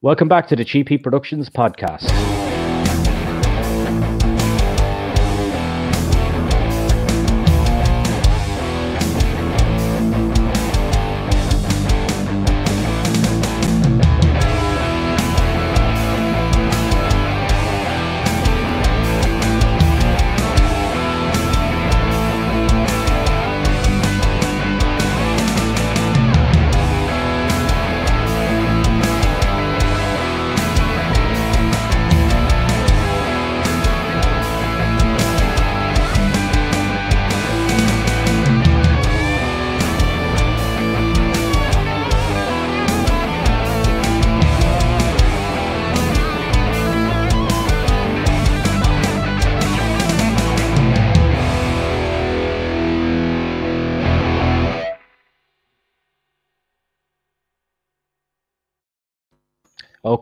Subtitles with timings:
[0.00, 2.47] Welcome back to the Heat Productions podcast.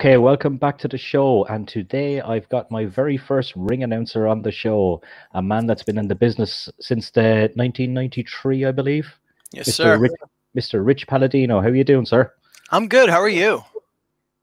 [0.06, 1.45] Okay, welcome back to the show.
[1.46, 5.03] And today I've got my very first ring announcer on the show,
[5.34, 9.12] a man that's been in the business since the 1993, I believe.
[9.50, 9.72] Yes, Mr.
[9.72, 9.98] sir.
[9.98, 10.12] Rich,
[10.56, 10.86] Mr.
[10.86, 11.61] Rich Palladino.
[11.61, 12.33] How are you doing, sir?
[12.70, 13.11] I'm good.
[13.11, 13.64] How are you?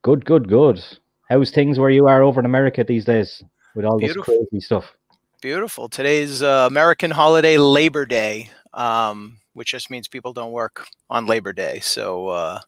[0.02, 0.84] Good, good, good.
[1.30, 3.42] How's things where you are over in America these days
[3.74, 4.34] with all Beautiful.
[4.34, 4.94] this crazy stuff?
[5.40, 5.88] Beautiful.
[5.88, 11.54] Today's uh, American holiday, Labor Day, um, which just means people don't work on Labor
[11.54, 11.80] Day.
[11.80, 12.60] So, uh,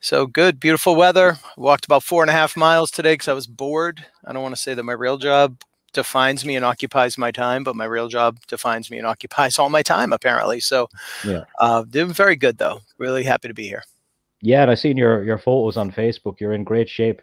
[0.00, 1.38] so good, beautiful weather.
[1.56, 4.04] Walked about four and a half miles today because I was bored.
[4.24, 5.60] I don't want to say that my real job
[5.92, 9.70] defines me and occupies my time, but my real job defines me and occupies all
[9.70, 10.60] my time apparently.
[10.60, 10.88] So,
[11.24, 12.80] yeah, uh, doing very good though.
[12.98, 13.82] Really happy to be here.
[14.42, 16.38] Yeah, and I seen your your photos on Facebook.
[16.40, 17.22] You're in great shape.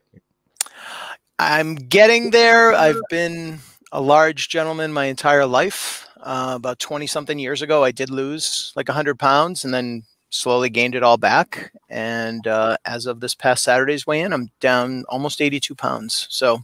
[1.39, 2.73] I'm getting there.
[2.73, 3.59] I've been
[3.91, 6.07] a large gentleman my entire life.
[6.21, 10.69] Uh, about 20 something years ago, I did lose like 100 pounds and then slowly
[10.69, 11.71] gained it all back.
[11.89, 16.27] And uh, as of this past Saturday's weigh in, I'm down almost 82 pounds.
[16.29, 16.63] So,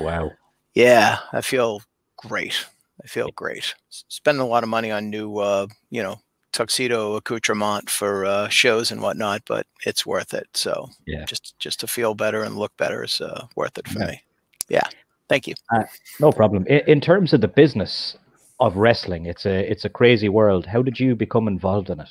[0.00, 0.32] wow.
[0.74, 1.82] Yeah, I feel
[2.16, 2.66] great.
[3.02, 3.74] I feel great.
[3.88, 6.20] Spending a lot of money on new, uh, you know,
[6.52, 10.48] tuxedo accoutrement for uh, shows and whatnot, but it's worth it.
[10.54, 14.00] So, yeah, just just to feel better and look better is uh, worth it for
[14.00, 14.06] yeah.
[14.06, 14.22] me.
[14.68, 14.88] Yeah,
[15.28, 15.54] thank you.
[15.72, 15.84] Uh,
[16.20, 16.66] no problem.
[16.66, 18.16] In, in terms of the business
[18.60, 20.66] of wrestling, it's a it's a crazy world.
[20.66, 22.08] How did you become involved in it?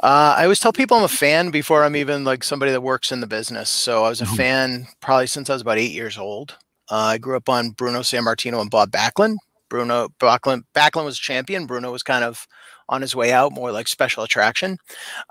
[0.00, 3.12] Uh, I always tell people I'm a fan before I'm even like somebody that works
[3.12, 3.70] in the business.
[3.70, 4.36] So I was a mm-hmm.
[4.36, 6.56] fan probably since I was about eight years old.
[6.90, 9.36] Uh, I grew up on Bruno Sammartino and Bob Backlund.
[9.68, 11.66] Bruno Backlund, Backlund was champion.
[11.66, 12.46] Bruno was kind of
[12.88, 14.78] on his way out, more like special attraction.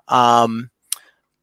[0.07, 0.69] Um,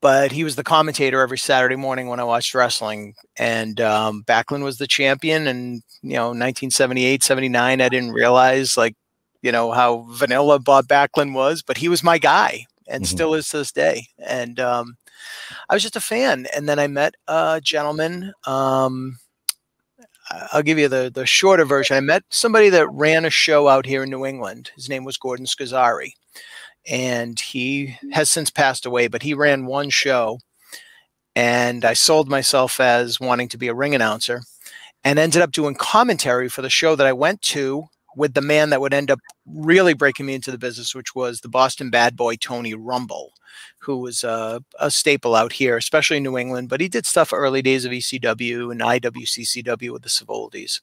[0.00, 3.14] but he was the commentator every Saturday morning when I watched wrestling.
[3.38, 5.46] And um, Backlund was the champion.
[5.46, 8.96] And, you know, 1978, 79, I didn't realize like,
[9.42, 13.14] you know, how vanilla Bob Backlund was, but he was my guy and mm-hmm.
[13.14, 14.06] still is to this day.
[14.24, 14.96] And um,
[15.68, 16.46] I was just a fan.
[16.54, 18.32] And then I met a gentleman.
[18.46, 19.18] Um,
[20.52, 21.96] I'll give you the the shorter version.
[21.96, 24.70] I met somebody that ran a show out here in New England.
[24.74, 26.12] His name was Gordon Scazzari,
[26.88, 29.08] and he has since passed away.
[29.08, 30.38] But he ran one show,
[31.34, 34.42] and I sold myself as wanting to be a ring announcer,
[35.04, 38.70] and ended up doing commentary for the show that I went to with the man
[38.70, 42.16] that would end up really breaking me into the business, which was the Boston bad
[42.16, 43.32] boy Tony Rumble,
[43.78, 46.68] who was a, a staple out here, especially in New England.
[46.68, 50.80] But he did stuff early days of ECW and IWCCW with the Savoldis.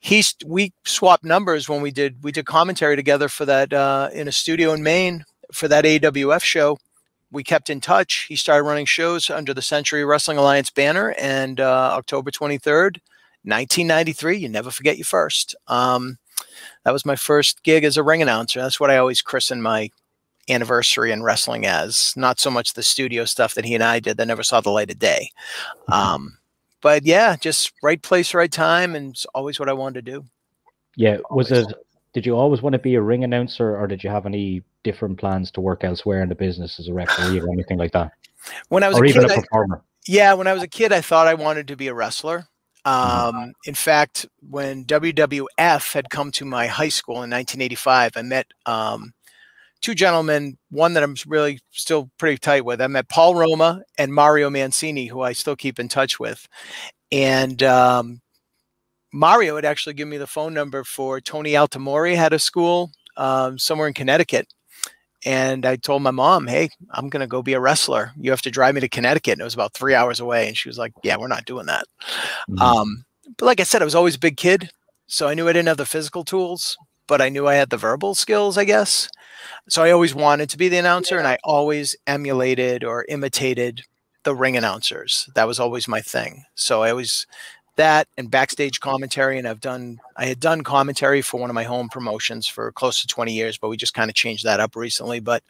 [0.00, 4.28] He we swapped numbers when we did we did commentary together for that uh, in
[4.28, 6.78] a studio in Maine for that AWF show.
[7.30, 8.26] We kept in touch.
[8.28, 13.00] He started running shows under the Century Wrestling Alliance banner, and uh, October twenty third.
[13.44, 15.54] 1993, you never forget your first.
[15.68, 16.18] Um,
[16.84, 18.60] that was my first gig as a ring announcer.
[18.60, 19.90] That's what I always christen my
[20.48, 22.12] anniversary in wrestling as.
[22.16, 24.70] Not so much the studio stuff that he and I did that never saw the
[24.70, 25.30] light of day.
[25.88, 26.38] Um,
[26.80, 30.24] but yeah, just right place, right time, and it's always what I wanted to do.
[30.96, 31.66] Yeah, was it?
[32.14, 35.18] Did you always want to be a ring announcer, or did you have any different
[35.18, 38.12] plans to work elsewhere in the business as a referee or anything like that?
[38.68, 39.76] When I was or a even kid, a performer.
[39.76, 42.48] I, yeah, when I was a kid, I thought I wanted to be a wrestler.
[42.86, 43.36] Mm-hmm.
[43.36, 48.46] Um, in fact, when WWF had come to my high school in 1985, I met
[48.66, 49.12] um,
[49.80, 52.80] two gentlemen, one that I'm really still pretty tight with.
[52.80, 56.48] I met Paul Roma and Mario Mancini, who I still keep in touch with.
[57.10, 58.20] And um,
[59.12, 63.58] Mario had actually given me the phone number for Tony Altamori, had a school um,
[63.58, 64.46] somewhere in Connecticut.
[65.24, 68.12] And I told my mom, hey, I'm going to go be a wrestler.
[68.16, 69.32] You have to drive me to Connecticut.
[69.32, 70.46] And it was about three hours away.
[70.46, 71.86] And she was like, yeah, we're not doing that.
[72.48, 72.58] Mm-hmm.
[72.60, 73.04] Um,
[73.36, 74.70] but like I said, I was always a big kid.
[75.06, 76.76] So I knew I didn't have the physical tools,
[77.06, 79.08] but I knew I had the verbal skills, I guess.
[79.68, 83.82] So I always wanted to be the announcer and I always emulated or imitated
[84.24, 85.28] the ring announcers.
[85.34, 86.44] That was always my thing.
[86.54, 87.26] So I always
[87.78, 91.64] that and backstage commentary and I've done I had done commentary for one of my
[91.64, 94.76] home promotions for close to 20 years, but we just kind of changed that up
[94.76, 95.42] recently, but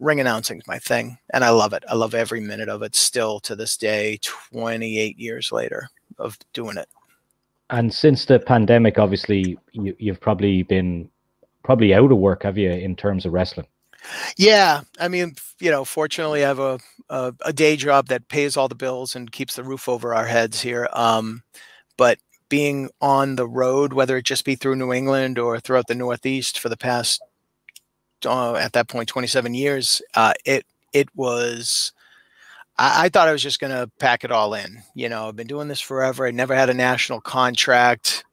[0.00, 1.84] ring announcing is my thing and I love it.
[1.88, 5.88] I love every minute of it still to this day 28 years later
[6.18, 6.88] of doing it.
[7.70, 11.08] And since the pandemic obviously you, you've probably been
[11.62, 13.66] probably out of work have you in terms of wrestling?
[14.36, 16.78] Yeah, I mean, you know, fortunately, I have a,
[17.08, 20.26] a, a day job that pays all the bills and keeps the roof over our
[20.26, 20.88] heads here.
[20.92, 21.42] Um,
[21.96, 22.18] but
[22.48, 26.58] being on the road, whether it just be through New England or throughout the Northeast
[26.58, 27.20] for the past,
[28.26, 31.92] uh, at that point, 27 years, uh, it it was.
[32.78, 34.82] I, I thought I was just going to pack it all in.
[34.94, 36.26] You know, I've been doing this forever.
[36.26, 38.24] I never had a national contract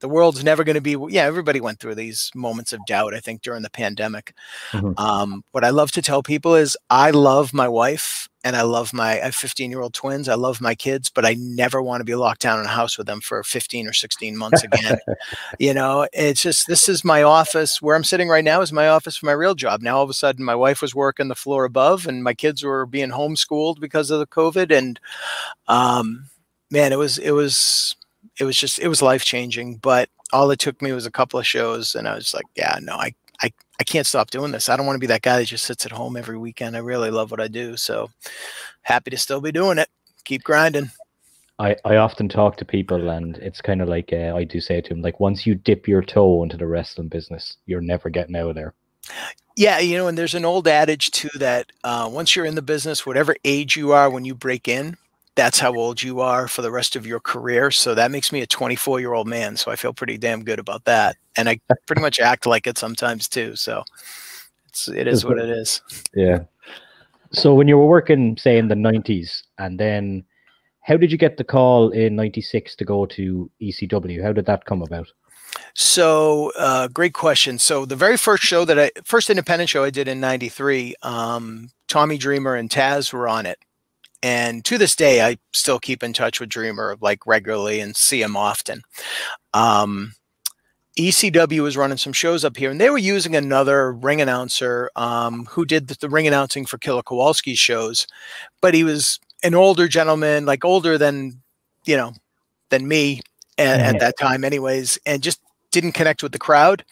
[0.00, 3.20] the world's never going to be yeah everybody went through these moments of doubt i
[3.20, 4.34] think during the pandemic.
[4.72, 4.92] Mm-hmm.
[4.98, 8.92] um, what i love to tell people is i love my wife and i love
[8.92, 12.14] my 15 year old twins i love my kids but i never want to be
[12.14, 14.98] locked down in a house with them for 15 or 16 months again.
[15.58, 18.88] You know it's just this is my office where i'm sitting right now is my
[18.88, 19.82] office for my real job.
[19.82, 22.62] Now all of a sudden my wife was working the floor above and my kids
[22.62, 24.98] were being homeschooled because of the covid and
[25.68, 26.30] um,
[26.70, 27.96] man it was it was
[28.40, 29.76] it was just it was life changing.
[29.76, 32.78] But all it took me was a couple of shows, and I was like, yeah,
[32.82, 34.68] no, I I I can't stop doing this.
[34.68, 36.76] I don't want to be that guy that just sits at home every weekend.
[36.76, 38.10] I really love what I do, so
[38.82, 39.88] happy to still be doing it.
[40.24, 40.90] Keep grinding.
[41.58, 44.80] I, I often talk to people and it's kind of like uh, I do say
[44.80, 48.34] to them like once you dip your toe into the wrestling business you're never getting
[48.34, 48.72] out of there
[49.58, 52.62] yeah you know and there's an old adage too that uh, once you're in the
[52.62, 54.96] business whatever age you are when you break in
[55.36, 57.70] that's how old you are for the rest of your career.
[57.70, 59.56] So that makes me a 24 year old man.
[59.56, 61.16] So I feel pretty damn good about that.
[61.36, 63.56] And I pretty much act like it sometimes too.
[63.56, 63.84] So
[64.68, 65.82] it's, it is what it is.
[66.14, 66.40] Yeah.
[67.32, 70.24] So when you were working, say in the 90s, and then
[70.82, 74.22] how did you get the call in 96 to go to ECW?
[74.22, 75.08] How did that come about?
[75.74, 77.58] So, uh, great question.
[77.58, 81.70] So, the very first show that I, first independent show I did in '93, um,
[81.88, 83.58] Tommy Dreamer and Taz were on it,
[84.22, 88.22] and to this day i still keep in touch with dreamer like regularly and see
[88.22, 88.82] him often.
[89.54, 90.12] Um,
[90.98, 95.46] ecw was running some shows up here and they were using another ring announcer um,
[95.46, 98.06] who did the, the, ring announcing for killer kowalski's shows.
[98.60, 101.40] But he was an older gentleman like older than
[101.86, 102.12] you know
[102.70, 103.20] than me
[103.58, 105.40] at, at that time anyways and just
[105.70, 106.84] didn't connect with the crowd.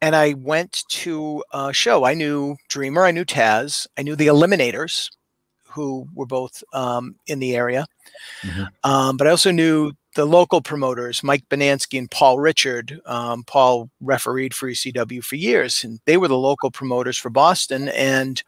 [0.00, 2.04] And i went to a show.
[2.04, 5.10] I knew dreamer i knew taz i knew the eliminators
[5.70, 7.86] who were both um, in the area.
[8.42, 8.64] Mm-hmm.
[8.84, 13.00] Um, but I also knew the local promoters, Mike Benansky and Paul Richard.
[13.06, 17.88] Um, Paul refereed for ECW for years, and they were the local promoters for Boston.
[17.90, 18.42] And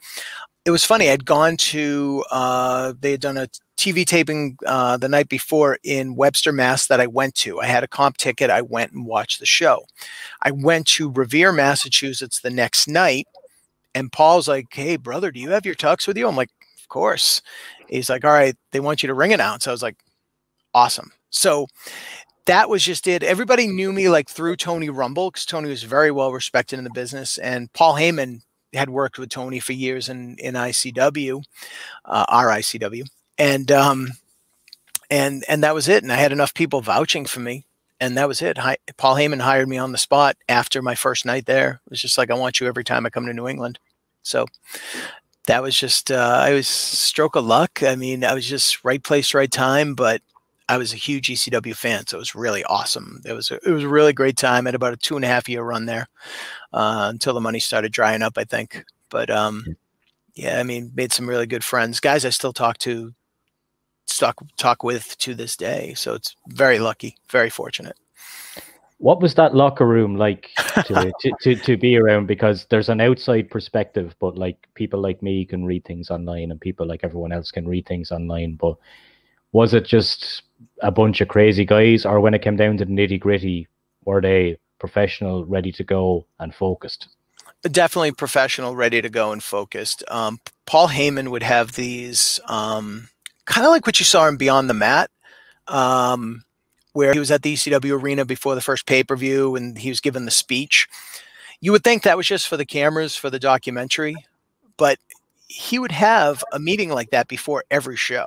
[0.64, 1.08] it was funny.
[1.08, 6.14] I'd gone to, uh, they had done a TV taping uh, the night before in
[6.14, 6.86] Webster, Mass.
[6.86, 7.60] That I went to.
[7.60, 8.50] I had a comp ticket.
[8.50, 9.84] I went and watched the show.
[10.42, 13.26] I went to Revere, Massachusetts the next night,
[13.94, 16.50] and Paul's like, "Hey, brother, do you have your tux with you?" I'm like,
[16.92, 17.42] course.
[17.88, 19.66] He's like, all right, they want you to ring announce.
[19.66, 19.96] I was like,
[20.74, 21.12] awesome.
[21.30, 21.66] So
[22.46, 23.22] that was just it.
[23.22, 26.90] Everybody knew me like through Tony Rumble because Tony was very well respected in the
[26.90, 28.42] business, and Paul Heyman
[28.74, 31.42] had worked with Tony for years in in ICW,
[32.04, 33.06] uh, our ICW,
[33.38, 34.08] and um,
[35.10, 36.02] and and that was it.
[36.02, 37.64] And I had enough people vouching for me,
[38.00, 38.58] and that was it.
[38.58, 41.80] Hi, Paul Heyman hired me on the spot after my first night there.
[41.86, 43.78] It was just like I want you every time I come to New England.
[44.22, 44.46] So
[45.46, 47.82] that was just uh, I was stroke of luck.
[47.82, 49.94] I mean, I was just right place, right time.
[49.94, 50.22] But
[50.68, 53.20] I was a huge ECW fan, so it was really awesome.
[53.24, 54.66] It was a, it was a really great time.
[54.66, 56.08] Had about a two and a half year run there
[56.72, 58.84] uh, until the money started drying up, I think.
[59.10, 59.76] But um,
[60.34, 62.24] yeah, I mean, made some really good friends, guys.
[62.24, 63.12] I still talk to,
[64.06, 65.94] talk talk with to this day.
[65.94, 67.96] So it's very lucky, very fortunate
[69.02, 70.50] what was that locker room like
[70.86, 72.28] to, to, to, to, be around?
[72.28, 76.60] Because there's an outside perspective but like people like me can read things online and
[76.60, 78.76] people like everyone else can read things online but
[79.50, 80.44] was it just
[80.82, 82.06] a bunch of crazy guys?
[82.06, 83.66] Or when it came down to the nitty gritty
[84.04, 87.08] were they professional ready to go and focused?
[87.62, 90.04] Definitely professional ready to go and focused.
[90.08, 93.08] Um, paul heyman would have these um,
[93.46, 95.10] kind of like what you saw in beyond the mat.
[95.66, 96.44] Um,
[96.92, 99.88] where he was at the ECW arena before the first pay per view and he
[99.88, 100.88] was given the speech.
[101.60, 104.16] You would think that was just for the cameras for the documentary,
[104.76, 104.98] but
[105.48, 108.26] he would have a meeting like that before every show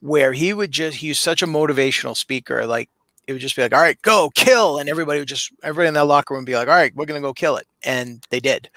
[0.00, 2.66] where he would just, he's such a motivational speaker.
[2.66, 2.88] Like
[3.26, 4.78] it would just be like, all right, go kill.
[4.78, 7.06] And everybody would just, everybody in that locker room would be like, all right, we're
[7.06, 7.66] going to go kill it.
[7.82, 8.70] And they did.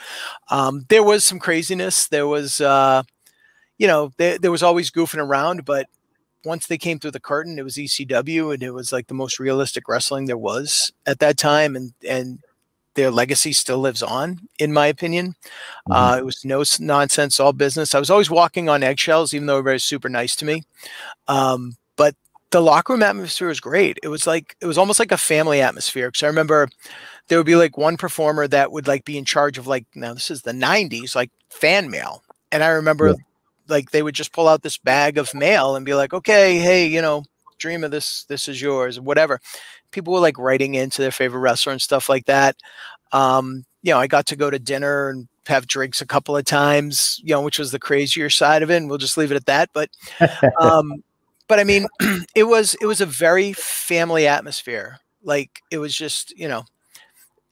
[0.49, 2.07] Um, there was some craziness.
[2.07, 3.03] There was, uh,
[3.77, 5.87] you know, they, there was always goofing around, but
[6.45, 9.39] once they came through the curtain, it was ECW, and it was like the most
[9.39, 12.39] realistic wrestling there was at that time, and and
[12.95, 15.29] their legacy still lives on, in my opinion.
[15.89, 15.91] Mm-hmm.
[15.91, 17.95] Uh, it was no nonsense, all business.
[17.95, 20.63] I was always walking on eggshells, even though everybody was super nice to me.
[21.27, 22.15] Um, but
[22.51, 23.97] the locker room atmosphere was great.
[24.03, 26.09] It was like it was almost like a family atmosphere.
[26.09, 26.69] Because I remember
[27.27, 30.13] there would be like one performer that would like be in charge of like now
[30.13, 32.23] this is the 90s, like fan mail.
[32.51, 33.15] And I remember yeah
[33.73, 36.87] like they would just pull out this bag of mail and be like, okay, hey,
[36.87, 37.23] you know,
[37.57, 39.41] dream of this, this is yours, whatever.
[39.91, 42.55] People were like writing into their favorite wrestler and stuff like that.
[43.11, 46.45] Um, you know, I got to go to dinner and have drinks a couple of
[46.45, 48.77] times, you know, which was the crazier side of it.
[48.77, 49.69] And we'll just leave it at that.
[49.73, 49.89] But,
[50.59, 51.03] um,
[51.47, 51.87] but I mean,
[52.35, 54.99] it was, it was a very family atmosphere.
[55.23, 56.65] Like it was just, you know,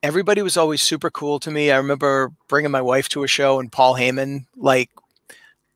[0.04, 1.72] everybody was always super cool to me.
[1.72, 4.90] I remember bringing my wife to a show and Paul Heyman like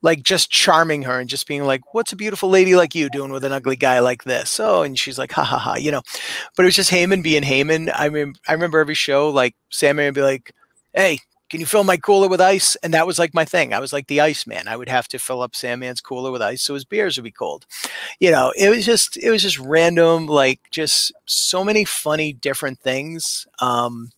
[0.06, 3.32] like just charming her and just being like, "What's a beautiful lady like you doing
[3.32, 6.02] with an ugly guy like this?" Oh, and she's like, "Ha ha ha," you know.
[6.56, 7.92] But it was just Heyman being Heyman.
[7.94, 10.52] I mean, I remember every show like Sandman would be like,
[10.94, 11.20] "Hey,
[11.50, 13.74] can you fill my cooler with ice?" And that was like my thing.
[13.74, 14.68] I was like the ice man.
[14.68, 17.32] I would have to fill up Sandman's cooler with ice so his beers would be
[17.32, 17.66] cold.
[18.20, 22.80] You know, it was just it was just random, like just so many funny different
[22.80, 23.48] things.
[23.60, 24.12] Um,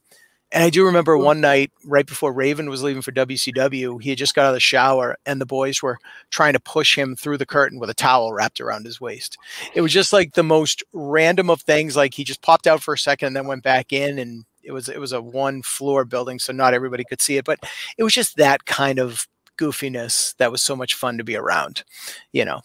[0.52, 4.18] and I do remember one night right before Raven was leaving for WCW, he had
[4.18, 5.98] just got out of the shower and the boys were
[6.30, 9.38] trying to push him through the curtain with a towel wrapped around his waist.
[9.76, 11.98] It was just like the most random of things.
[11.98, 14.72] Like he just popped out for a second and then went back in and it
[14.72, 17.46] was it was a one floor building, so not everybody could see it.
[17.46, 17.60] But
[17.98, 19.28] it was just that kind of
[19.58, 21.84] goofiness that was so much fun to be around,
[22.32, 22.62] you know.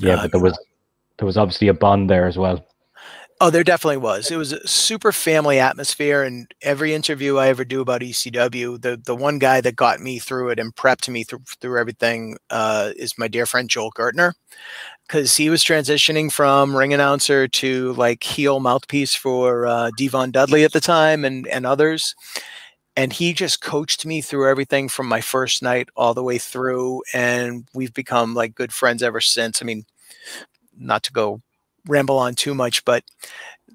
[0.00, 0.58] Yeah, uh, but there was
[1.18, 2.64] there was obviously a bond there as well.
[3.40, 4.30] Oh, there definitely was.
[4.30, 8.96] It was a super family atmosphere, and every interview I ever do about ECW, the
[8.96, 12.90] the one guy that got me through it and prepped me through through everything uh,
[12.96, 14.32] is my dear friend Joel Gertner,
[15.08, 20.64] because he was transitioning from ring announcer to like heel mouthpiece for uh, Devon Dudley
[20.64, 22.14] at the time and and others,
[22.96, 27.02] and he just coached me through everything from my first night all the way through,
[27.14, 29.62] and we've become like good friends ever since.
[29.62, 29.84] I mean,
[30.78, 31.42] not to go
[31.86, 33.04] ramble on too much, but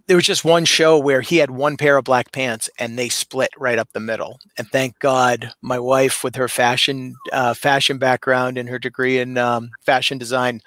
[0.09, 3.09] there was just one show where he had one pair of black pants and they
[3.09, 4.39] split right up the middle.
[4.57, 9.37] And thank God, my wife, with her fashion uh, fashion background and her degree in
[9.37, 10.61] um, fashion design,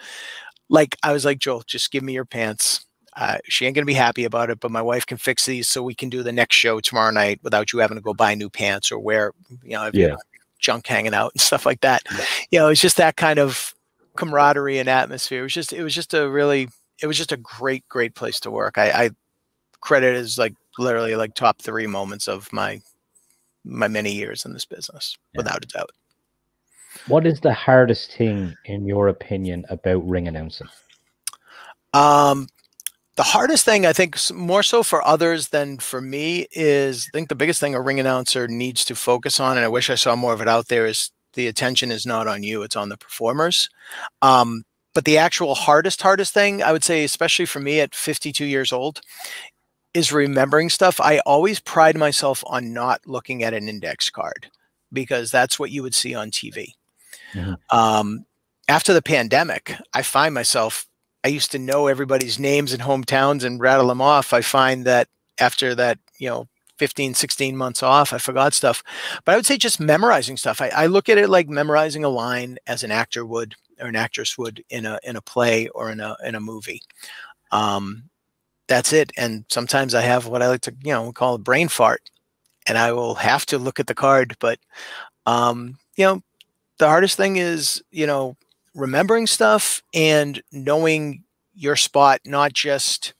[0.69, 2.87] like I was like, Joel, just give me your pants.
[3.17, 5.83] Uh, she ain't gonna be happy about it, but my wife can fix these so
[5.83, 8.49] we can do the next show tomorrow night without you having to go buy new
[8.49, 9.33] pants or wear,
[9.65, 10.15] you know, yeah.
[10.61, 12.03] junk hanging out and stuff like that.
[12.09, 12.25] Yeah.
[12.53, 13.75] You know, it's just that kind of
[14.17, 15.41] camaraderie and atmosphere.
[15.41, 16.69] It was just, it was just a really
[17.01, 18.79] it was just a great, great place to work.
[18.79, 19.11] I, I
[19.81, 22.81] credit as like literally like top three moments of my
[23.65, 25.39] my many years in this business, yeah.
[25.39, 25.91] without a doubt.
[27.07, 30.69] What is the hardest thing, in your opinion, about ring announcing?
[31.95, 32.49] Um,
[33.17, 37.29] the hardest thing, I think, more so for others than for me, is I think
[37.29, 40.17] the biggest thing a ring announcer needs to focus on, and I wish I saw
[40.17, 42.97] more of it out there, is the attention is not on you; it's on the
[42.97, 43.69] performers.
[44.23, 48.45] Um, but the actual hardest, hardest thing, I would say, especially for me at 52
[48.45, 49.01] years old,
[49.95, 51.01] is remembering stuff.
[51.01, 54.49] I always pride myself on not looking at an index card
[54.93, 56.75] because that's what you would see on TV.
[57.35, 57.55] Mm-hmm.
[57.77, 58.27] Um,
[58.69, 60.87] after the pandemic, I find myself,
[61.25, 64.33] I used to know everybody's names and hometowns and rattle them off.
[64.33, 65.09] I find that
[65.39, 68.83] after that, you know, 15, 16 months off, I forgot stuff.
[69.25, 70.61] But I would say just memorizing stuff.
[70.61, 73.97] I, I look at it like memorizing a line as an actor would or an
[73.97, 76.83] actress would in a in a play or in a in a movie.
[77.53, 78.05] Um,
[78.69, 79.13] that's it.
[79.17, 82.11] And sometimes I have what I like to you know call a brain fart,
[82.67, 84.37] and I will have to look at the card.
[84.41, 84.59] But
[85.27, 86.23] um, you know,
[86.79, 88.37] the hardest thing is you know
[88.75, 91.25] remembering stuff and knowing
[91.55, 93.15] your spot, not just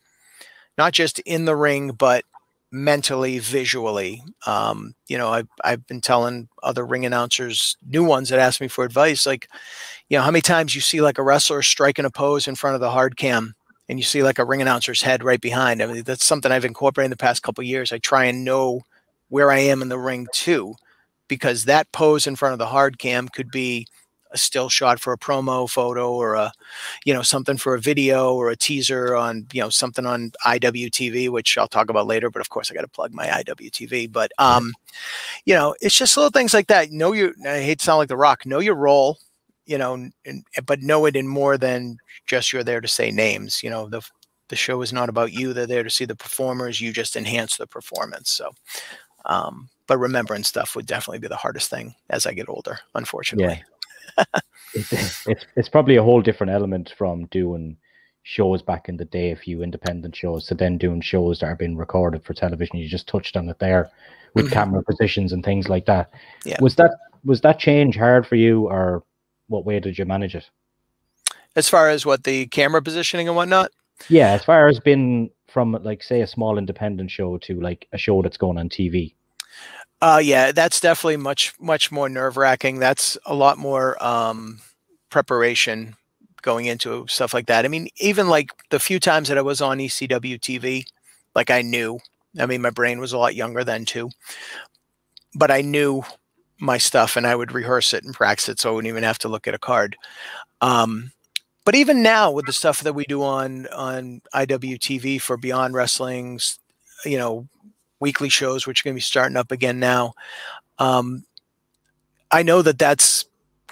[0.79, 2.25] not just in the ring, but
[2.73, 4.25] mentally, visually.
[4.47, 8.69] Um, you know, I've, I've been telling other ring announcers, new ones that ask me
[8.69, 9.49] for advice, like,
[10.09, 12.75] you know, how many times you see like a wrestler striking a pose in front
[12.75, 13.55] of the hard cam
[13.89, 15.83] and you see like a ring announcer's head right behind.
[15.83, 17.93] I mean, that's something I've incorporated in the past couple years.
[17.93, 18.81] I try and know
[19.29, 20.75] where I am in the ring too,
[21.29, 23.87] because that pose in front of the hard cam could be
[24.33, 26.53] a still shot for a promo photo or a
[27.05, 31.29] you know something for a video or a teaser on you know something on IWTV
[31.29, 34.33] which I'll talk about later but of course I got to plug my IWTV but
[34.39, 34.73] um
[35.45, 36.91] you know it's just little things like that.
[36.91, 39.19] Know you I hate to sound like the rock know your role
[39.67, 43.63] you know and, but know it in more than just you're there to say names.
[43.63, 44.03] You know the
[44.49, 45.53] the show is not about you.
[45.53, 46.81] They're there to see the performers.
[46.81, 48.31] You just enhance the performance.
[48.31, 48.51] So
[49.27, 53.57] um but remembering stuff would definitely be the hardest thing as I get older unfortunately.
[53.57, 53.72] yeah.
[54.75, 57.77] It's, it's it's probably a whole different element from doing
[58.23, 61.57] shows back in the day, a few independent shows, to then doing shows that are
[61.57, 62.79] being recorded for television.
[62.79, 63.91] You just touched on it there
[64.35, 64.55] with mm-hmm.
[64.55, 66.11] camera positions and things like that.
[66.45, 66.59] Yeah.
[66.61, 66.93] Was that
[67.25, 69.03] was that change hard for you, or
[69.49, 70.49] what way did you manage it?
[71.55, 73.71] As far as what the camera positioning and whatnot.
[74.09, 77.99] Yeah, as far as been from like say a small independent show to like a
[77.99, 79.15] show that's going on TV.
[80.03, 82.81] Uh, yeah, that's definitely much much more nerve wracking.
[82.81, 84.61] That's a lot more um,
[85.11, 85.97] preparation
[86.43, 87.65] going into stuff like that.
[87.65, 90.87] I mean, even like the few times that I was on ECW TV,
[91.37, 92.01] like I knew.
[92.41, 94.11] I mean, my brain was a lot younger then too,
[95.35, 96.05] but I knew
[96.61, 99.19] my stuff and I would rehearse it and practice it, so I wouldn't even have
[99.21, 99.97] to look at a card.
[100.63, 101.13] Um,
[101.65, 106.61] but even now, with the stuff that we do on on IWTV for Beyond Wrestling's,
[107.07, 107.49] you know,
[108.03, 110.13] weekly shows, which are going to be starting up again now,
[110.79, 111.25] um,
[112.31, 113.25] I know that that's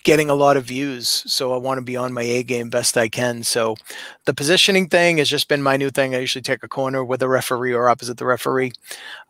[0.03, 1.23] getting a lot of views.
[1.27, 3.43] So I want to be on my A game best I can.
[3.43, 3.77] So
[4.25, 6.15] the positioning thing has just been my new thing.
[6.15, 8.73] I usually take a corner with a referee or opposite the referee.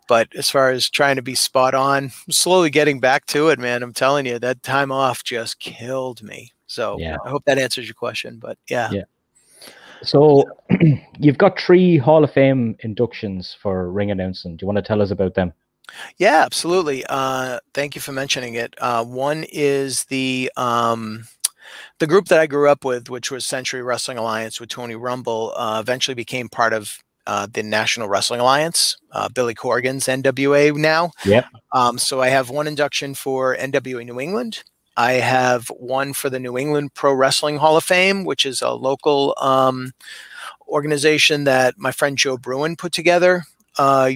[0.09, 3.59] But as far as trying to be spot on, I'm slowly getting back to it,
[3.59, 3.83] man.
[3.83, 6.53] I'm telling you, that time off just killed me.
[6.67, 7.17] So yeah.
[7.25, 8.39] I hope that answers your question.
[8.41, 8.91] But yeah.
[8.93, 9.05] Yeah.
[10.03, 10.45] So
[11.19, 14.57] you've got three Hall of Fame inductions for ring announcing.
[14.57, 15.53] Do you want to tell us about them?
[16.19, 17.05] Yeah, absolutely.
[17.09, 18.75] Uh, thank you for mentioning it.
[18.79, 21.25] Uh, one is the um,
[21.99, 25.53] the group that I grew up with, which was Century Wrestling Alliance with Tony Rumble,
[25.57, 31.13] uh, eventually became part of uh, the National Wrestling Alliance, uh, Billy Corgan's NWA now.
[31.25, 31.47] Yeah.
[31.73, 34.65] Um, so I have one induction for NWA New England.
[35.01, 38.73] I have one for the New England Pro Wrestling Hall of Fame, which is a
[38.73, 39.93] local um,
[40.69, 43.45] organization that my friend Joe Bruin put together.
[43.79, 44.13] Uh,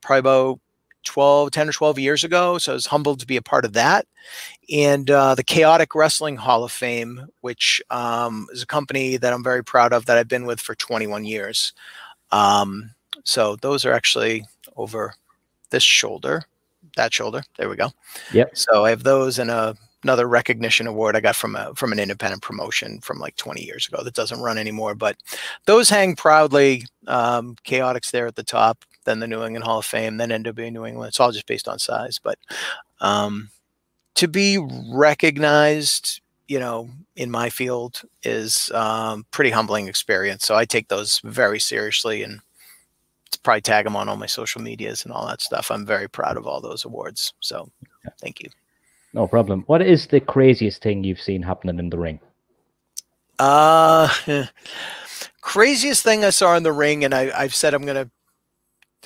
[0.00, 0.60] probably about
[1.04, 2.58] 12, 10 or 12 years ago.
[2.58, 4.08] So I was humbled to be a part of that.
[4.72, 9.44] And uh, the Chaotic Wrestling Hall of Fame, which um, is a company that I'm
[9.44, 11.72] very proud of that I've been with for 21 years.
[12.32, 12.90] Um,
[13.22, 15.14] so those are actually over
[15.70, 16.42] this shoulder,
[16.96, 17.44] that shoulder.
[17.56, 17.92] There we go.
[18.32, 18.56] Yep.
[18.56, 21.98] So I have those and a, another recognition award I got from a, from an
[21.98, 24.94] independent promotion from like 20 years ago that doesn't run anymore.
[24.94, 25.16] But
[25.66, 26.84] those hang proudly.
[27.06, 30.72] Um, Chaotic's there at the top then the New England Hall of Fame, then NWA
[30.72, 31.08] New England.
[31.08, 32.18] It's all just based on size.
[32.22, 32.38] But
[33.00, 33.50] um,
[34.16, 34.58] to be
[34.92, 40.44] recognized, you know, in my field is um, pretty humbling experience.
[40.44, 42.40] So I take those very seriously and
[43.42, 45.70] probably tag them on all my social medias and all that stuff.
[45.70, 47.34] I'm very proud of all those awards.
[47.40, 47.70] So
[48.20, 48.48] thank you.
[49.14, 49.62] No problem.
[49.66, 52.20] What is the craziest thing you've seen happening in the ring?
[53.38, 54.08] Uh,
[55.40, 58.10] craziest thing I saw in the ring, and I, I've said I'm going to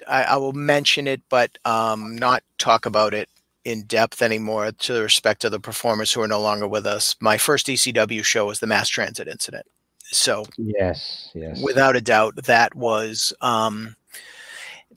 [0.07, 3.29] I, I will mention it, but um, not talk about it
[3.65, 7.17] in depth anymore to the respect of the performers who are no longer with us.
[7.21, 9.67] My first ECW show was the mass transit incident.
[10.05, 13.95] So yes, yes, without a doubt, that was um,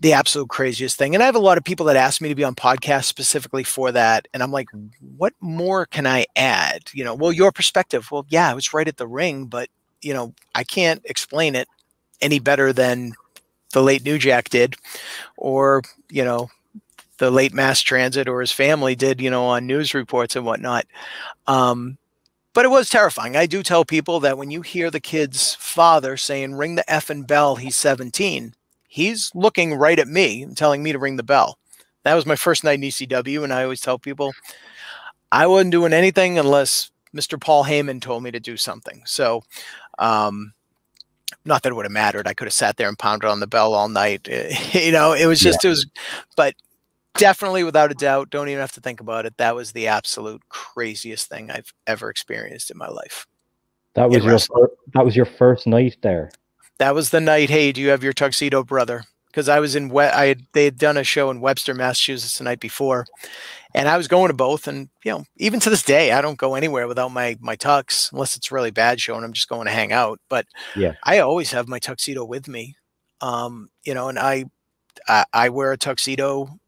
[0.01, 1.13] the absolute craziest thing.
[1.13, 3.63] And I have a lot of people that ask me to be on podcasts specifically
[3.63, 4.67] for that, and I'm like,
[4.99, 6.89] what more can I add?
[6.91, 8.09] You know, well, your perspective.
[8.11, 9.69] Well, yeah, I was right at the ring, but
[10.01, 11.67] you know, I can't explain it
[12.19, 13.13] any better than
[13.73, 14.75] the late New Jack did,
[15.37, 16.49] or you know,
[17.19, 20.87] the late mass transit or his family did, you know, on news reports and whatnot.
[21.45, 21.99] Um,
[22.53, 23.35] but it was terrifying.
[23.35, 27.27] I do tell people that when you hear the kid's father saying, ring the effing
[27.27, 28.55] bell, he's 17,
[28.91, 31.57] he's looking right at me and telling me to ring the bell.
[32.03, 33.41] That was my first night in ECW.
[33.41, 34.33] And I always tell people
[35.31, 37.39] I wasn't doing anything unless Mr.
[37.39, 39.01] Paul Heyman told me to do something.
[39.05, 39.43] So,
[39.97, 40.51] um,
[41.45, 42.27] not that it would have mattered.
[42.27, 44.27] I could have sat there and pounded on the bell all night.
[44.73, 45.69] you know, it was just, yeah.
[45.69, 45.87] it was,
[46.35, 46.55] but
[47.15, 49.37] definitely without a doubt, don't even have to think about it.
[49.37, 53.25] That was the absolute craziest thing I've ever experienced in my life.
[53.93, 56.31] That was your, that was your first night there.
[56.81, 57.49] That was the night.
[57.49, 59.03] Hey, do you have your tuxedo brother?
[59.27, 62.37] Because I was in, we- I had, they had done a show in Webster, Massachusetts
[62.37, 63.05] the night before
[63.73, 64.67] and I was going to both.
[64.67, 68.11] And you know, even to this day, I don't go anywhere without my my tux
[68.11, 70.19] unless it's really bad show and I'm just going to hang out.
[70.29, 72.75] But yeah, I always have my tuxedo with me.
[73.21, 74.45] Um, you know, and I,
[75.07, 76.59] I I wear a tuxedo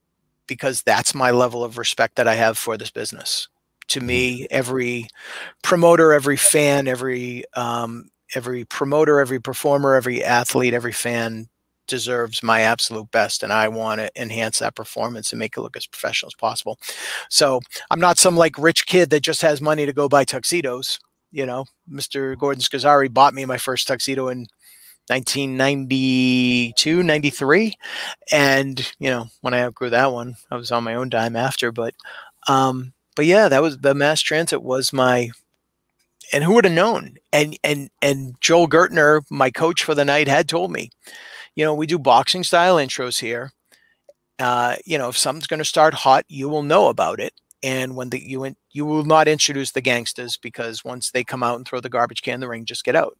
[0.47, 3.47] because that's my level of respect that I have for this business.
[3.89, 4.45] To me, mm-hmm.
[4.49, 5.07] every
[5.61, 11.47] promoter, every fan, every um, every promoter, every performer, every athlete, every fan
[11.87, 15.75] deserves my absolute best and I want to enhance that performance and make it look
[15.75, 16.79] as professional as possible.
[17.29, 17.59] So
[17.91, 20.99] I'm not some like rich kid that just has money to go buy tuxedos.
[21.31, 22.37] You know, Mr.
[22.37, 24.47] Gordon Scazzari bought me my first tuxedo in
[25.07, 27.73] 1992, 93.
[28.31, 31.71] And, you know, when I outgrew that one, I was on my own dime after.
[31.71, 31.95] But,
[32.47, 35.31] um, but yeah, that was the mass transit was my
[36.33, 37.15] and who would have known?
[37.31, 40.89] And and and Joel Gertner, my coach for the night, had told me,
[41.55, 43.51] you know, we do boxing style intros here.
[44.39, 47.33] Uh, you know, if something's going to start hot, you will know about it.
[47.61, 51.57] And when the you you will not introduce the gangsters because once they come out
[51.57, 53.17] and throw the garbage can in the ring, just get out.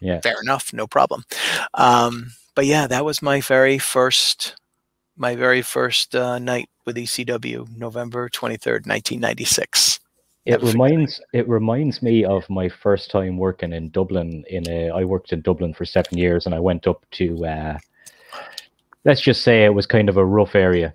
[0.00, 1.24] Yeah, fair enough, no problem.
[1.74, 4.56] Um, but yeah, that was my very first
[5.16, 10.00] my very first uh, night with ECW, November twenty third, nineteen ninety six.
[10.48, 14.44] It reminds it reminds me of my first time working in Dublin.
[14.48, 17.78] In a, I worked in Dublin for seven years, and I went up to uh,
[19.04, 20.94] let's just say it was kind of a rough area.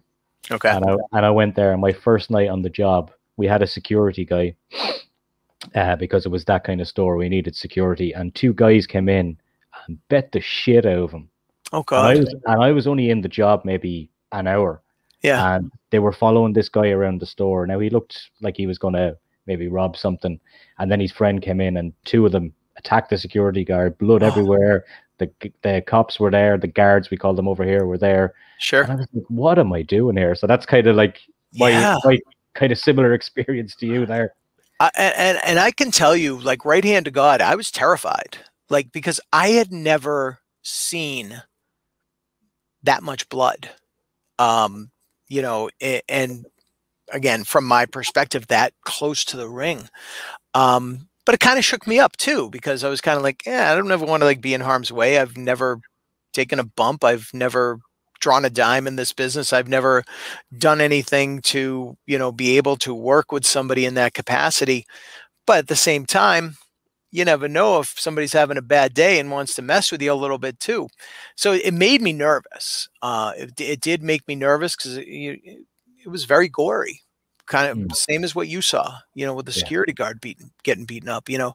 [0.50, 0.70] Okay.
[0.70, 1.72] And I and I went there.
[1.72, 4.56] And my first night on the job, we had a security guy
[5.76, 7.16] uh, because it was that kind of store.
[7.16, 9.38] We needed security, and two guys came in
[9.88, 11.30] and bet the shit out of him.
[11.72, 12.10] Oh god!
[12.10, 14.82] And I was, and I was only in the job maybe an hour.
[15.22, 15.56] Yeah.
[15.56, 17.66] And they were following this guy around the store.
[17.66, 20.40] Now he looked like he was gonna maybe rob something.
[20.80, 23.98] And then his friend came in, and two of them attacked the security guard.
[23.98, 24.28] Blood oh.
[24.28, 24.86] everywhere.
[25.20, 25.30] The
[25.62, 26.58] the cops were there.
[26.58, 28.34] The guards, we call them over here, were there.
[28.60, 28.84] Sure.
[28.84, 30.36] And I was like, what am I doing here?
[30.36, 31.20] So that's kind of like
[31.54, 31.98] my, yeah.
[32.04, 32.20] my
[32.56, 34.34] kind of similar experience to you there.
[34.80, 38.38] Uh, and and I can tell you, like right hand to God, I was terrified,
[38.70, 41.42] like because I had never seen
[42.84, 43.70] that much blood.
[44.40, 44.92] Um,
[45.30, 45.70] you know,
[46.10, 46.46] and
[47.12, 49.90] again, from my perspective, that close to the ring.
[50.54, 53.44] Um, but it kind of shook me up too because I was kind of like,
[53.46, 55.20] yeah, I don't ever want to like be in harm's way.
[55.20, 55.80] I've never
[56.34, 57.04] taken a bump.
[57.04, 57.80] I've never
[58.20, 59.54] drawn a dime in this business.
[59.54, 60.04] I've never
[60.58, 64.86] done anything to, you know, be able to work with somebody in that capacity.
[65.48, 66.58] But at the same time,
[67.12, 70.12] you never know if somebody's having a bad day and wants to mess with you
[70.12, 70.88] a little bit too.
[71.36, 72.90] So it made me nervous.
[73.02, 74.98] Uh, it, it did make me nervous because
[76.04, 77.02] it, was very gory
[77.46, 77.96] kind of mm.
[77.96, 79.60] same as what you saw you know with the yeah.
[79.60, 81.54] security guard beaten getting beaten up you know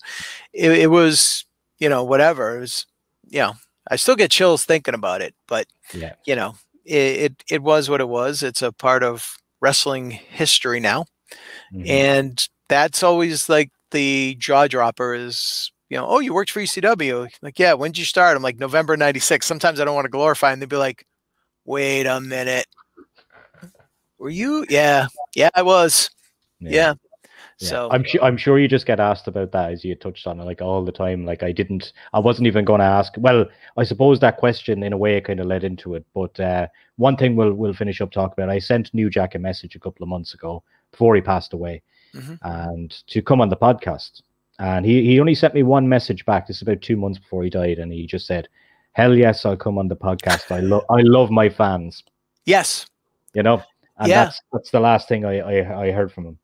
[0.53, 1.47] it, it, was
[1.79, 2.87] you know whatever it was
[3.29, 3.55] you know
[3.91, 7.89] i still get chills thinking about it but yeah you know it, it, it was
[7.89, 11.05] what it was it's a part of wrestling history now
[11.73, 11.87] mm-hmm.
[11.87, 17.29] and that's always like the jaw dropper is you know oh you worked for ecw
[17.43, 20.11] like yeah when did you start i'm like november 96 sometimes i don't want to
[20.11, 21.07] glorify and they'd be like
[21.65, 22.67] wait a minute
[24.19, 24.67] were you?
[24.69, 26.11] Yeah, yeah, I was.
[26.61, 26.71] Yeah.
[26.71, 26.95] yeah.
[27.61, 30.39] So I'm sure I'm sure you just get asked about that as you touched on
[30.39, 31.25] it like all the time.
[31.25, 33.15] Like I didn't, I wasn't even going to ask.
[33.19, 36.07] Well, I suppose that question in a way kind of led into it.
[36.15, 38.51] But uh, one thing we'll we'll finish up talking about.
[38.53, 41.83] I sent New Jack a message a couple of months ago before he passed away,
[42.15, 42.35] mm-hmm.
[42.43, 44.23] and to come on the podcast.
[44.61, 46.47] And he he only sent me one message back.
[46.47, 48.49] This is about two months before he died, and he just said,
[48.93, 50.53] "Hell yes, I'll come on the podcast.
[50.55, 52.05] I love I love my fans."
[52.45, 52.87] Yes.
[53.35, 53.63] You know,
[53.99, 54.25] and yeah.
[54.25, 56.39] that's that's the last thing I, I, I heard from him.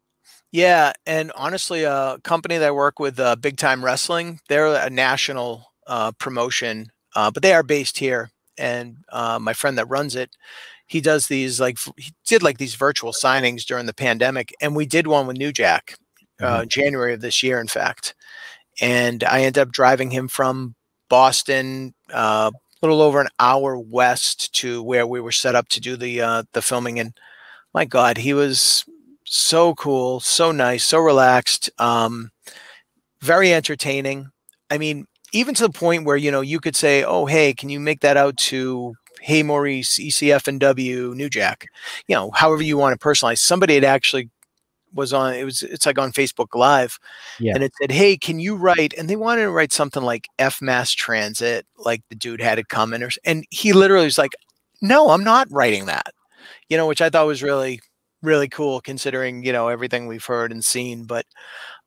[0.54, 4.88] Yeah, and honestly, a company that I work with, uh, Big Time Wrestling, they're a
[4.88, 8.30] national uh, promotion, uh, but they are based here.
[8.56, 10.30] And uh, my friend that runs it,
[10.86, 14.86] he does these like he did like these virtual signings during the pandemic, and we
[14.86, 15.96] did one with New Jack,
[16.40, 16.68] uh, mm-hmm.
[16.68, 18.14] January of this year, in fact.
[18.80, 20.76] And I ended up driving him from
[21.08, 25.80] Boston, uh, a little over an hour west to where we were set up to
[25.80, 27.12] do the the filming and
[27.74, 28.84] my God, he was
[29.24, 32.30] so cool, so nice, so relaxed, um,
[33.20, 34.28] very entertaining.
[34.70, 37.68] I mean, even to the point where you know you could say, "Oh, hey, can
[37.68, 41.66] you make that out to Hey Maurice, ECF and W, New Jack?"
[42.06, 43.38] You know, however you want to personalize.
[43.38, 44.30] Somebody had actually
[44.94, 46.98] was on it was it's like on Facebook Live,
[47.40, 47.54] yeah.
[47.54, 50.62] and it said, "Hey, can you write?" And they wanted to write something like F
[50.62, 54.34] Mass Transit, like the dude had it coming, or and he literally was like,
[54.80, 56.14] "No, I'm not writing that."
[56.68, 57.80] You know, which I thought was really,
[58.22, 61.04] really cool considering, you know, everything we've heard and seen.
[61.04, 61.26] But,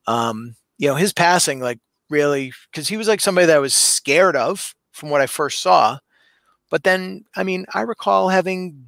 [0.07, 3.75] um, you know, his passing, like, really, because he was like somebody that I was
[3.75, 5.99] scared of from what I first saw.
[6.69, 8.85] But then, I mean, I recall having,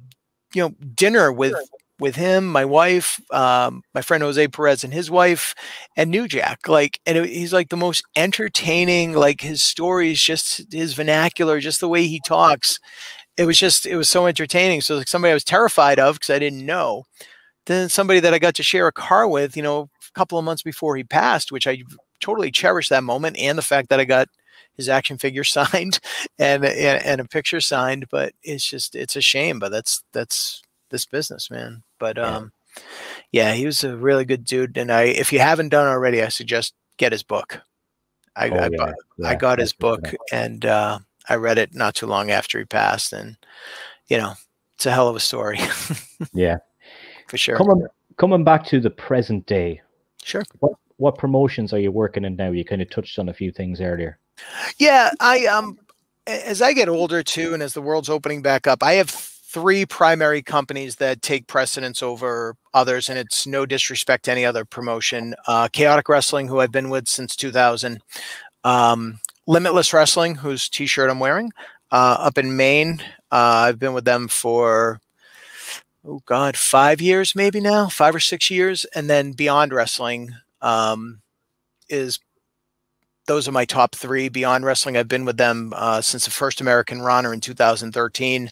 [0.54, 1.54] you know, dinner with
[2.00, 5.54] with him, my wife, um, my friend Jose Perez and his wife,
[5.96, 6.66] and New Jack.
[6.66, 9.12] Like, and it, he's like the most entertaining.
[9.12, 12.80] Like his stories, just his vernacular, just the way he talks,
[13.36, 14.80] it was just it was so entertaining.
[14.80, 17.04] So like somebody I was terrified of because I didn't know.
[17.66, 20.44] Then somebody that I got to share a car with, you know, a couple of
[20.44, 21.82] months before he passed, which I
[22.20, 24.28] totally cherished that moment and the fact that I got
[24.76, 26.00] his action figure signed
[26.38, 28.06] and, and and a picture signed.
[28.10, 31.82] But it's just it's a shame, but that's that's this business, man.
[31.98, 32.52] But um,
[33.32, 34.76] yeah, he was a really good dude.
[34.76, 37.60] And I, if you haven't done already, I suggest get his book.
[38.36, 38.92] I, oh, I, yeah.
[39.18, 42.64] Yeah, I got his book, and uh, I read it not too long after he
[42.64, 43.36] passed, and
[44.08, 44.34] you know,
[44.74, 45.60] it's a hell of a story.
[46.32, 46.58] yeah,
[47.28, 47.56] for sure.
[47.56, 49.80] Coming coming back to the present day.
[50.24, 50.42] Sure.
[50.58, 52.50] What what promotions are you working in now?
[52.50, 54.18] You kind of touched on a few things earlier.
[54.78, 55.78] Yeah, I um
[56.26, 59.86] as I get older too, and as the world's opening back up, I have three
[59.86, 65.34] primary companies that take precedence over others, and it's no disrespect to any other promotion.
[65.46, 68.00] Uh, Chaotic Wrestling, who I've been with since 2000,
[68.64, 71.52] um, Limitless Wrestling, whose T-shirt I'm wearing,
[71.90, 73.02] uh, up in Maine.
[73.30, 75.00] Uh, I've been with them for
[76.04, 81.20] oh god, five years maybe now, five or six years, and then Beyond Wrestling um,
[81.88, 82.18] is
[83.26, 84.28] those are my top three.
[84.28, 88.50] Beyond Wrestling, I've been with them uh, since the first American Runner in 2013.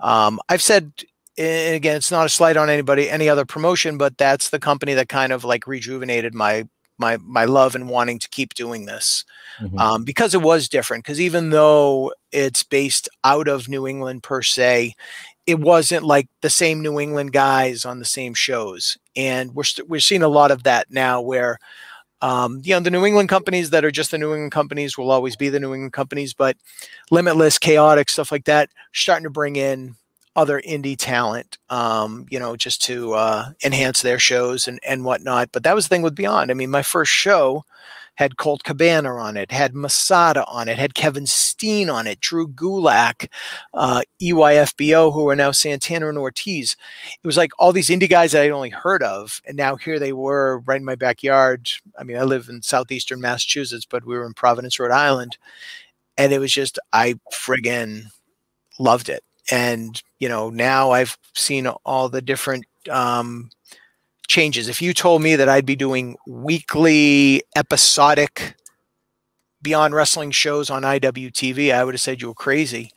[0.00, 0.92] Um, I've said,
[1.36, 4.94] and again, it's not a slight on anybody, any other promotion, but that's the company
[4.94, 6.68] that kind of like rejuvenated my
[6.98, 9.24] my my love and wanting to keep doing this
[9.60, 9.78] mm-hmm.
[9.78, 11.04] um, because it was different.
[11.04, 14.94] Because even though it's based out of New England per se,
[15.46, 19.64] it wasn't like the same New England guys on the same shows, and we're we
[19.64, 21.58] st- we're seeing a lot of that now where
[22.22, 25.10] um, you know, the New England companies that are just the New England companies will
[25.10, 26.56] always be the New England companies, but
[27.10, 29.96] Limitless, Chaotic, stuff like that, starting to bring in
[30.34, 35.50] other indie talent, um, you know, just to uh, enhance their shows and, and whatnot.
[35.52, 36.50] But that was the thing with Beyond.
[36.50, 37.64] I mean, my first show
[38.14, 42.46] had Colt Cabana on it, had Masada on it, had Kevin Steen on it, Drew
[42.46, 43.28] Gulak,
[43.72, 46.76] uh, EYFBO, who are now Santana and Ortiz.
[47.22, 49.98] It was like all these indie guys that I'd only heard of, and now here
[49.98, 51.70] they were right in my backyard.
[51.98, 55.38] I mean, I live in southeastern Massachusetts, but we were in Providence, Rhode Island,
[56.18, 58.04] and it was just I friggin'
[58.78, 59.24] loved it.
[59.52, 63.50] And you know, now I've seen all the different um,
[64.26, 64.66] changes.
[64.66, 68.56] If you told me that I'd be doing weekly episodic
[69.60, 72.92] Beyond Wrestling shows on IWTV, I would have said you were crazy.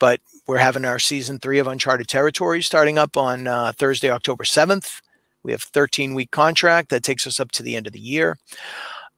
[0.00, 4.42] But we're having our season three of Uncharted Territory starting up on uh, Thursday, October
[4.42, 5.00] 7th.
[5.44, 8.36] We have 13 week contract that takes us up to the end of the year.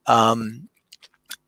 [0.07, 0.69] Um,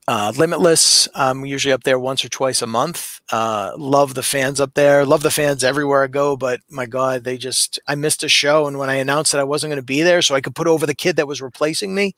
[0.06, 3.20] uh, Limitless, I'm usually up there once or twice a month.
[3.32, 5.06] Uh, love the fans up there.
[5.06, 6.36] Love the fans everywhere I go.
[6.36, 8.66] But my God, they just, I missed a show.
[8.66, 10.66] And when I announced that I wasn't going to be there so I could put
[10.66, 12.14] over the kid that was replacing me,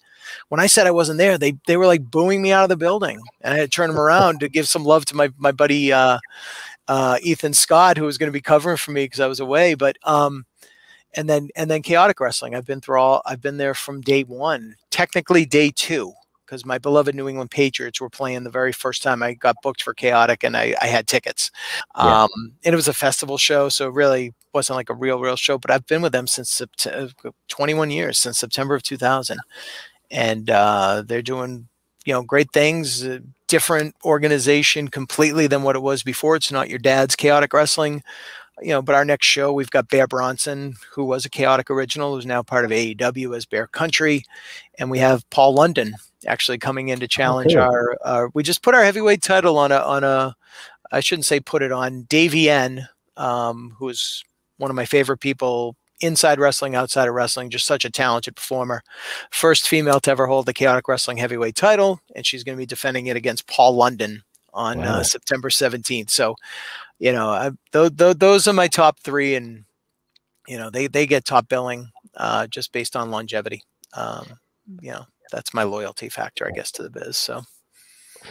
[0.49, 2.77] when I said I wasn't there, they, they were like booing me out of the
[2.77, 3.21] building.
[3.43, 5.93] And I had to turn them around to give some love to my, my buddy
[5.93, 6.19] uh,
[6.89, 9.75] uh, Ethan Scott, who was going to be covering for me because I was away.
[9.75, 10.45] But, um,
[11.15, 12.57] and then, and then chaotic wrestling.
[12.57, 16.15] I've been through all, I've been there from day one, technically day two
[16.47, 19.83] because my beloved New England Patriots were playing the very first time I got booked
[19.83, 21.51] for Chaotic and I, I had tickets.
[21.97, 22.23] Yeah.
[22.23, 25.37] Um, and it was a festival show, so it really wasn't like a real, real
[25.37, 25.59] show.
[25.59, 27.13] But I've been with them since September,
[27.49, 29.39] 21 years, since September of 2000.
[30.11, 31.69] And uh, they're doing,
[32.05, 36.37] you know, great things, uh, different organization completely than what it was before.
[36.37, 38.03] It's not your dad's Chaotic Wrestling
[38.63, 42.15] you know, but our next show, we've got Bear Bronson, who was a chaotic original,
[42.15, 44.25] who's now part of AEW as Bear Country.
[44.79, 45.95] And we have Paul London,
[46.27, 47.75] actually coming in to challenge oh, cool.
[47.75, 50.35] our, uh, we just put our heavyweight title on a, on a,
[50.93, 54.23] I shouldn't say put it on Davienne, um, who's
[54.59, 58.83] one of my favorite people inside wrestling, outside of wrestling, just such a talented performer.
[59.31, 62.01] First female to ever hold the chaotic wrestling heavyweight title.
[62.15, 64.99] And she's going to be defending it against Paul London on uh, wow.
[64.99, 66.11] uh, September 17th.
[66.11, 66.37] So,
[66.99, 69.65] you know, I, th- th- those are my top three and,
[70.47, 73.63] you know, they, they get top billing uh, just based on longevity.
[73.95, 74.39] Um,
[74.81, 76.55] you know, that's my loyalty factor, I oh.
[76.55, 77.17] guess, to the biz.
[77.17, 77.43] So,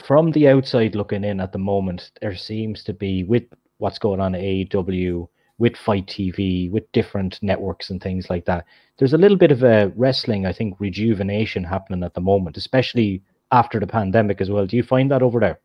[0.05, 3.43] from the outside looking in at the moment, there seems to be with
[3.77, 5.27] what's going on at AEW,
[5.57, 8.65] with FITE TV, with different networks and things like that.
[8.97, 13.23] There's a little bit of a wrestling, I think, rejuvenation happening at the moment, especially
[13.51, 14.65] after the pandemic as well.
[14.65, 15.59] Do you find that over there?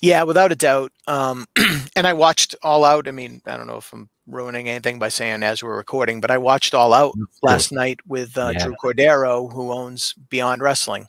[0.00, 0.92] Yeah, without a doubt.
[1.06, 1.46] Um,
[1.96, 3.08] and I watched All Out.
[3.08, 6.30] I mean, I don't know if I'm ruining anything by saying as we're recording, but
[6.30, 8.64] I watched All Out last night with uh, yeah.
[8.64, 11.06] Drew Cordero, who owns Beyond Wrestling.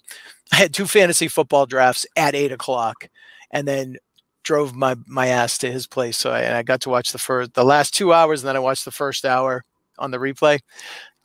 [0.51, 3.09] I had two fantasy football drafts at eight o'clock,
[3.51, 3.97] and then
[4.43, 6.17] drove my my ass to his place.
[6.17, 8.59] So I, I got to watch the first, the last two hours, and then I
[8.59, 9.63] watched the first hour
[9.97, 10.59] on the replay.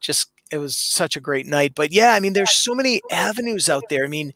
[0.01, 1.73] Just it was such a great night.
[1.75, 4.05] But yeah, I mean, there's so many avenues out there.
[4.05, 4.33] I mean,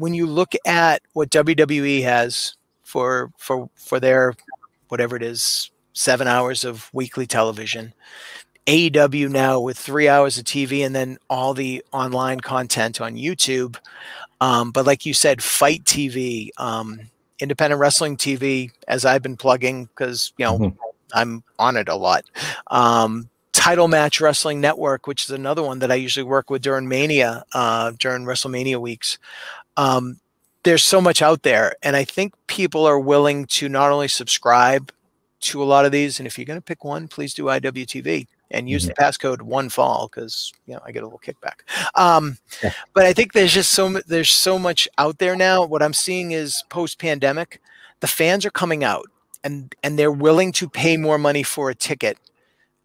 [0.00, 4.34] when you look at what WWE has for for for their
[4.88, 7.92] whatever it is seven hours of weekly television.
[8.66, 13.76] AEW now with three hours of TV and then all the online content on YouTube.
[14.40, 17.00] Um, but like you said, FITE TV, um,
[17.38, 20.76] independent wrestling TV, as I've been plugging because you know mm-hmm.
[21.12, 22.24] I'm on it a lot.
[22.68, 26.88] Um, Title Match Wrestling Network, which is another one that I usually work with during
[26.88, 29.18] Mania, uh, during WrestleMania weeks.
[29.76, 30.20] Um,
[30.62, 34.92] there's so much out there, and I think people are willing to not only subscribe
[35.40, 36.20] to a lot of these.
[36.20, 38.26] And if you're going to pick one, please do IWTV.
[38.52, 38.88] and use mm-hmm.
[38.88, 41.60] the passcode one fall because you know I get a little kickback.
[41.94, 42.72] Um, yeah.
[42.94, 45.64] But I think there's just so there's so much out there now.
[45.64, 47.60] What I'm seeing is post pandemic,
[48.00, 49.06] the fans are coming out
[49.44, 52.18] and and they're willing to pay more money for a ticket.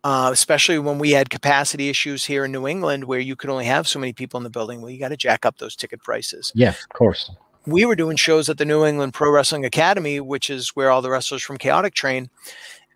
[0.06, 3.65] Uh, especially when we had capacity issues here in New England, where you could only
[3.65, 4.80] have so many people in the building.
[4.80, 6.52] Well, you got to jack up those ticket prices.
[6.54, 7.32] Yeah, of course.
[7.65, 11.02] We were doing shows at the New England Pro Wrestling Academy, which is where all
[11.02, 12.30] the wrestlers from Chaotic train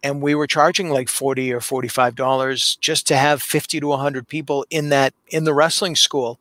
[0.03, 4.27] and we were charging like 40 or 45 dollars just to have 50 to 100
[4.27, 6.39] people in that in the wrestling school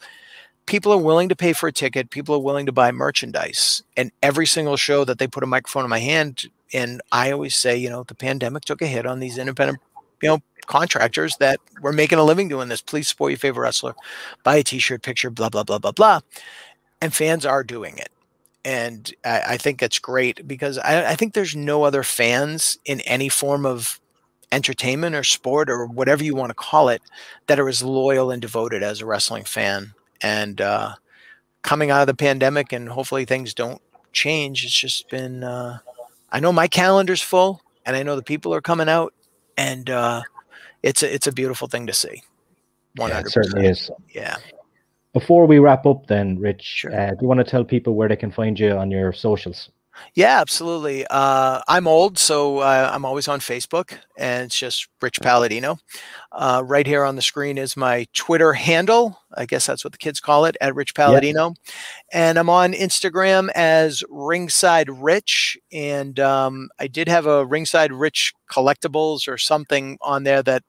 [0.66, 4.12] people are willing to pay for a ticket people are willing to buy merchandise and
[4.22, 7.76] every single show that they put a microphone in my hand and i always say
[7.76, 9.78] you know the pandemic took a hit on these independent
[10.22, 13.94] you know contractors that were making a living doing this please support your favorite wrestler
[14.44, 16.20] buy a t-shirt picture blah blah blah blah blah
[17.00, 18.10] and fans are doing it
[18.64, 23.00] and I, I think it's great because I, I, think there's no other fans in
[23.02, 23.98] any form of
[24.52, 27.02] entertainment or sport or whatever you want to call it
[27.46, 29.94] that are as loyal and devoted as a wrestling fan.
[30.20, 30.94] And uh,
[31.62, 33.80] coming out of the pandemic, and hopefully things don't
[34.12, 34.64] change.
[34.64, 35.44] It's just been.
[35.44, 35.78] Uh,
[36.30, 39.14] I know my calendar's full, and I know the people are coming out,
[39.58, 40.22] and uh,
[40.82, 42.22] it's a it's a beautiful thing to see.
[42.96, 43.90] One hundred certainly is.
[44.14, 44.36] Yeah.
[45.12, 46.98] Before we wrap up, then, Rich, sure.
[46.98, 49.70] uh, do you want to tell people where they can find you on your socials?
[50.14, 51.06] Yeah, absolutely.
[51.08, 55.78] Uh, I'm old, so uh, I'm always on Facebook, and it's just Rich Palladino.
[56.32, 59.20] Uh, right here on the screen is my Twitter handle.
[59.34, 61.54] I guess that's what the kids call it at Rich Palladino.
[62.12, 65.58] And I'm on Instagram as Ringside Rich.
[65.72, 70.62] And um, I did have a Ringside Rich collectibles or something on there that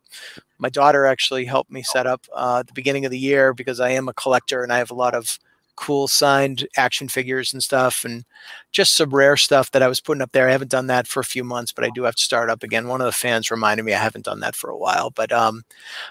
[0.57, 3.79] my daughter actually helped me set up uh, at the beginning of the year because
[3.79, 5.39] I am a collector and I have a lot of
[5.79, 8.25] cool signed action figures and stuff and
[8.73, 10.49] just some rare stuff that I was putting up there.
[10.49, 12.63] I haven't done that for a few months, but I do have to start up
[12.63, 12.89] again.
[12.89, 15.63] One of the fans reminded me I haven't done that for a while, but um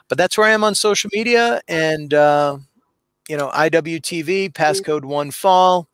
[0.09, 2.57] but that's where I am on social media and uh
[3.29, 5.89] you know, IWTV, passcode one fall,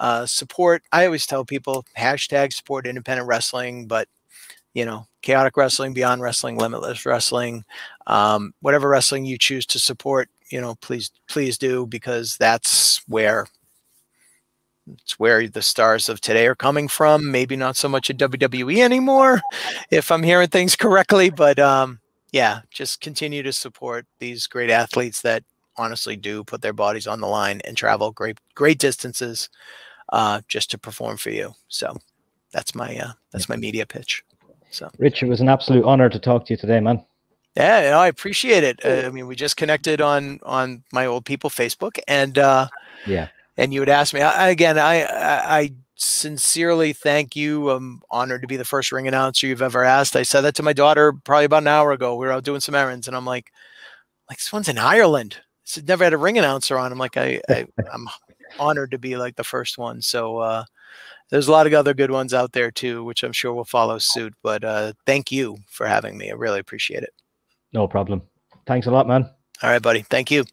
[0.00, 0.82] uh support.
[0.92, 4.08] I always tell people hashtag support independent wrestling, but
[4.74, 7.64] you know, chaotic wrestling, beyond wrestling, limitless wrestling,
[8.06, 13.46] um, whatever wrestling you choose to support, you know, please, please do because that's where
[15.02, 17.30] it's where the stars of today are coming from.
[17.30, 19.40] Maybe not so much at WWE anymore,
[19.90, 22.00] if I'm hearing things correctly, but um,
[22.32, 25.44] yeah, just continue to support these great athletes that
[25.76, 29.48] honestly do put their bodies on the line and travel great great distances
[30.12, 31.54] uh, just to perform for you.
[31.68, 31.96] So
[32.52, 34.22] that's my uh, that's my media pitch.
[34.70, 37.02] So, Rich, it was an absolute honor to talk to you today, man.
[37.56, 38.84] Yeah, no, I appreciate it.
[38.84, 42.68] Uh, I mean, we just connected on on my old people Facebook, and uh,
[43.06, 44.78] yeah, and you would ask me I, again.
[44.78, 47.70] I, I, I sincerely thank you.
[47.70, 50.14] I'm honored to be the first ring announcer you've ever asked.
[50.14, 52.14] I said that to my daughter probably about an hour ago.
[52.14, 53.50] We were out doing some errands, and I'm like,
[54.28, 55.38] like this one's in Ireland.
[55.64, 56.92] This never had a ring announcer on.
[56.92, 58.08] I'm like, I, I I'm
[58.58, 60.00] honored to be like the first one.
[60.00, 60.64] So uh,
[61.30, 63.98] there's a lot of other good ones out there too, which I'm sure will follow
[63.98, 64.34] suit.
[64.42, 66.30] But uh, thank you for having me.
[66.30, 67.12] I really appreciate it.
[67.72, 68.22] No problem.
[68.66, 69.24] Thanks a lot, man.
[69.62, 70.02] All right, buddy.
[70.02, 70.44] Thank you.